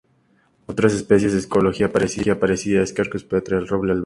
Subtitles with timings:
[0.65, 3.99] Otra especie de ecología parecida es "Quercus petraea", el roble albar.